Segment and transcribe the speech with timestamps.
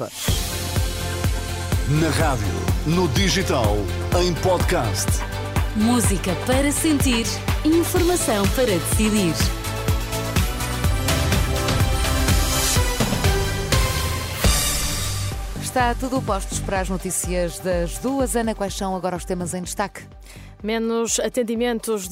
[0.00, 0.10] Renascença.
[2.00, 2.46] Na rádio,
[2.86, 3.76] no digital,
[4.22, 5.06] em podcast.
[5.76, 7.26] Música para sentir,
[7.64, 9.34] informação para decidir.
[15.60, 18.34] Está tudo postos para as notícias das duas.
[18.34, 20.02] Ana, quais são agora os temas em destaque?
[20.62, 22.08] Menos atendimentos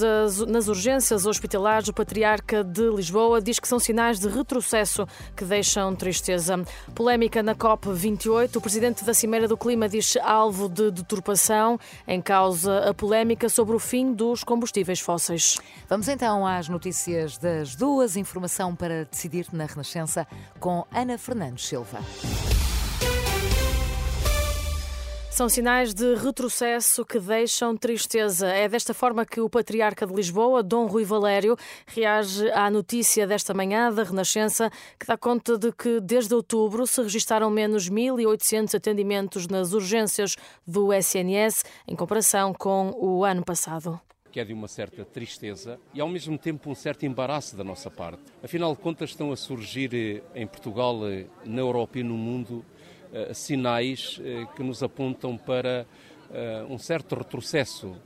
[0.46, 5.06] nas urgências hospitalares, o Patriarca de Lisboa diz que são sinais de retrocesso
[5.36, 6.56] que deixam tristeza.
[6.94, 12.88] Polémica na COP28, o presidente da Cimeira do Clima diz alvo de deturpação, em causa
[12.88, 15.58] a polémica sobre o fim dos combustíveis fósseis.
[15.88, 18.16] Vamos então às notícias das duas.
[18.16, 20.26] Informação para decidir na Renascença
[20.58, 21.98] com Ana Fernandes Silva.
[25.38, 28.48] São sinais de retrocesso que deixam tristeza.
[28.48, 31.56] É desta forma que o Patriarca de Lisboa, Dom Rui Valério,
[31.86, 37.00] reage à notícia desta manhã da Renascença, que dá conta de que desde outubro se
[37.00, 40.34] registaram menos 1.800 atendimentos nas urgências
[40.66, 46.00] do SNS, em comparação com o ano passado que é de uma certa tristeza e
[46.02, 48.22] ao mesmo tempo um certo embaraço da nossa parte.
[48.42, 52.62] Afinal de contas, estão a surgir eh, em Portugal, eh, na Europa e no mundo
[53.34, 55.86] sinais eh, que nos apontam para
[56.32, 57.96] eh, um certo retrocesso.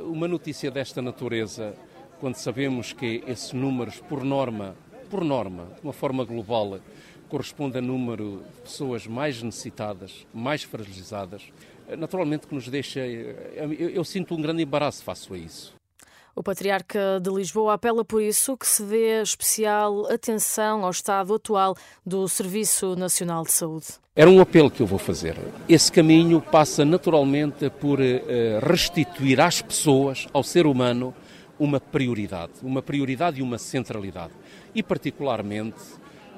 [0.00, 1.74] Uma notícia desta natureza,
[2.20, 4.74] quando sabemos que esses números, por norma,
[5.10, 6.80] por norma, de uma forma global,
[7.28, 11.42] corresponde a número de pessoas mais necessitadas, mais fragilizadas,
[11.96, 13.00] naturalmente que nos deixa.
[13.00, 15.77] Eu, eu sinto um grande embaraço face a isso.
[16.38, 21.76] O Patriarca de Lisboa apela por isso que se dê especial atenção ao estado atual
[22.06, 23.86] do Serviço Nacional de Saúde.
[24.14, 25.36] Era um apelo que eu vou fazer.
[25.68, 28.22] Esse caminho passa naturalmente por eh,
[28.62, 31.12] restituir às pessoas, ao ser humano,
[31.58, 34.32] uma prioridade, uma prioridade e uma centralidade.
[34.72, 35.82] E, particularmente,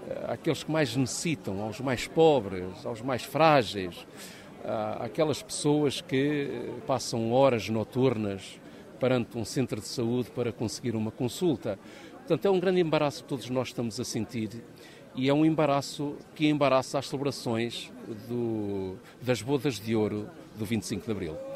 [0.08, 4.06] eh, àqueles que mais necessitam, aos mais pobres, aos mais frágeis,
[4.98, 8.58] àquelas pessoas que eh, passam horas noturnas
[9.00, 11.78] perante um centro de saúde para conseguir uma consulta.
[12.18, 14.50] Portanto, é um grande embaraço que todos nós estamos a sentir
[15.16, 17.90] e é um embaraço que embaraça as celebrações
[18.28, 21.49] do, das bodas de ouro do 25 de Abril.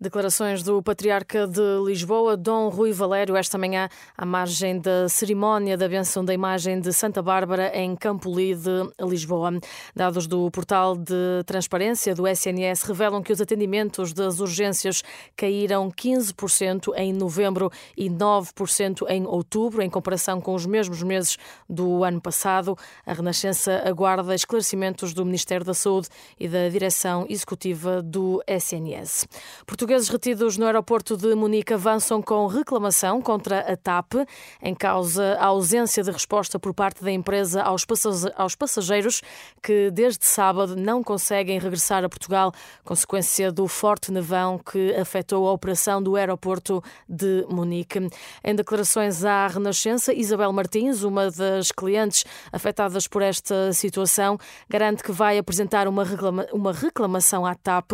[0.00, 5.88] Declarações do Patriarca de Lisboa, Dom Rui Valério, esta manhã, à margem da cerimónia da
[5.88, 9.58] benção da imagem de Santa Bárbara em Campoli de Lisboa.
[9.96, 15.02] Dados do portal de transparência do SNS revelam que os atendimentos das urgências
[15.36, 21.36] caíram 15% em novembro e 9% em outubro, em comparação com os mesmos meses
[21.68, 22.78] do ano passado.
[23.04, 26.06] A Renascença aguarda esclarecimentos do Ministério da Saúde
[26.38, 29.26] e da Direção Executiva do SNS.
[29.66, 34.16] Portugal portugueses retidos no aeroporto de Munique avançam com reclamação contra a TAP,
[34.60, 39.22] em causa a ausência de resposta por parte da empresa aos passageiros
[39.62, 42.52] que desde sábado não conseguem regressar a Portugal,
[42.84, 48.10] consequência do forte nevão que afetou a operação do aeroporto de Munique.
[48.44, 54.36] Em declarações à Renascença, Isabel Martins, uma das clientes afetadas por esta situação,
[54.68, 57.92] garante que vai apresentar uma, reclama uma reclamação à TAP,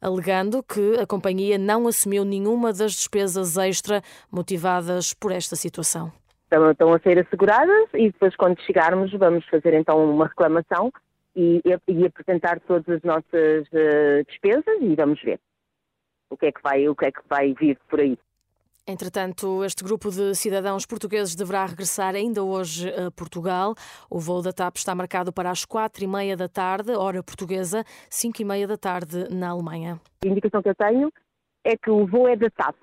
[0.00, 6.12] alegando que a companhia companhia não assumiu nenhuma das despesas extra motivadas por esta situação.
[6.70, 10.92] Estão a ser asseguradas e depois, quando chegarmos, vamos fazer então uma reclamação
[11.34, 15.40] e, e apresentar todas as nossas uh, despesas e vamos ver
[16.30, 18.16] o que é que vai, o que é que vai vir por aí.
[18.86, 23.74] Entretanto, este grupo de cidadãos portugueses deverá regressar ainda hoje a Portugal.
[24.10, 27.82] O voo da TAP está marcado para as quatro e meia da tarde, hora portuguesa,
[28.10, 29.98] cinco e meia da tarde na Alemanha.
[30.22, 31.10] A indicação que eu tenho
[31.64, 32.76] é que o voo é da TAP.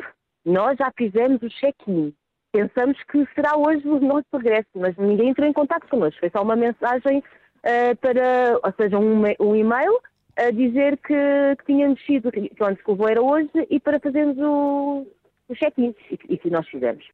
[0.46, 2.14] Nós já fizemos o check-in.
[2.52, 6.20] Pensamos que será hoje o nosso regresso, mas ninguém entrou em contato connosco.
[6.20, 10.00] Foi só uma mensagem uh, para, ou seja, um, um e-mail
[10.36, 14.38] a dizer que, que tínhamos sido, que, que o voo era hoje e para fazermos
[14.40, 15.08] o,
[15.48, 17.06] o check-in e, e que nós fizemos.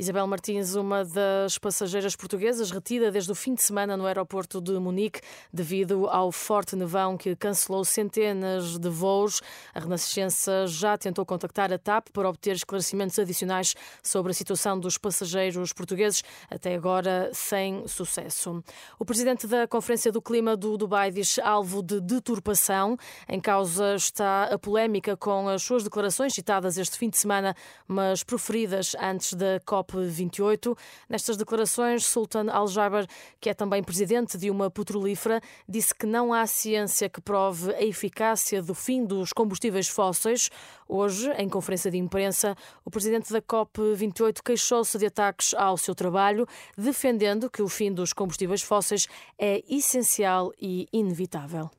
[0.00, 4.72] Isabel Martins, uma das passageiras portuguesas retida desde o fim de semana no aeroporto de
[4.78, 5.20] Munique
[5.52, 9.42] devido ao forte nevão que cancelou centenas de voos.
[9.74, 14.96] A Renascença já tentou contactar a TAP para obter esclarecimentos adicionais sobre a situação dos
[14.96, 18.64] passageiros portugueses, até agora sem sucesso.
[18.98, 22.96] O presidente da Conferência do Clima do Dubai diz alvo de deturpação.
[23.28, 27.54] Em causa está a polémica com as suas declarações citadas este fim de semana,
[27.86, 30.76] mas proferidas antes da COP COP28.
[31.08, 33.06] Nestas declarações, Sultan Al-Jaber,
[33.40, 37.82] que é também presidente de uma petrolífera, disse que não há ciência que prove a
[37.82, 40.50] eficácia do fim dos combustíveis fósseis.
[40.88, 46.46] Hoje, em conferência de imprensa, o presidente da COP28 queixou-se de ataques ao seu trabalho,
[46.76, 49.06] defendendo que o fim dos combustíveis fósseis
[49.38, 51.70] é essencial e inevitável.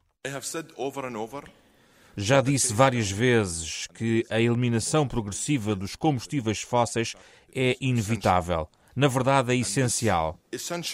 [2.16, 7.16] Já disse várias vezes que a eliminação progressiva dos combustíveis fósseis
[7.54, 8.68] é inevitável.
[8.96, 10.38] Na verdade, é essencial.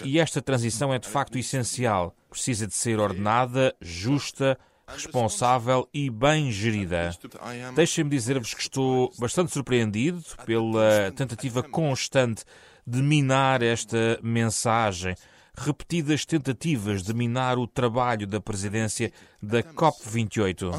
[0.04, 2.14] E esta transição é de facto essencial.
[2.30, 7.10] Precisa de ser ordenada, justa, responsável e bem gerida.
[7.74, 12.44] Deixem-me dizer-vos que estou bastante surpreendido pela tentativa constante
[12.86, 15.14] de minar esta mensagem
[15.58, 19.12] repetidas tentativas de minar o trabalho da presidência
[19.42, 20.70] da COP28.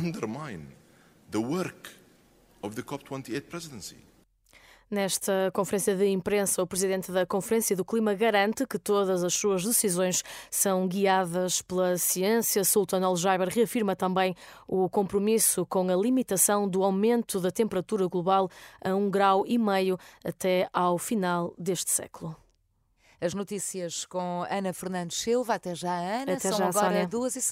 [4.92, 9.64] Nesta conferência de imprensa, o presidente da Conferência do Clima garante que todas as suas
[9.64, 12.64] decisões são guiadas pela ciência.
[12.64, 14.36] Sultan Al-Jaiber reafirma também
[14.68, 18.50] o compromisso com a limitação do aumento da temperatura global
[18.84, 22.36] a um grau e meio até ao final deste século.
[23.22, 25.56] As notícias com Ana Fernandes Silva.
[25.56, 26.34] Até já, Ana.
[26.34, 27.08] Até São já, agora Sónia.
[27.08, 27.50] duas e seis.